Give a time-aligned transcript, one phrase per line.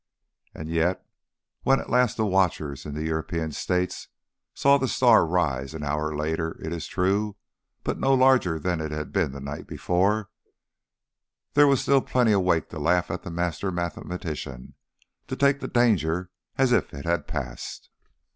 [0.55, 1.05] And yet,
[1.61, 4.07] when at last the watchers in the European States
[4.55, 7.35] saw the star rise, an hour later it is true,
[7.83, 10.31] but no larger than it had been the night before,
[11.53, 14.73] there were still plenty awake to laugh at the master mathematician
[15.27, 17.91] to take the danger as if it had passed.